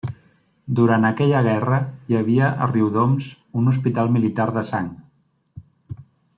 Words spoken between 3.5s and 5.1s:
un hospital militar de sang.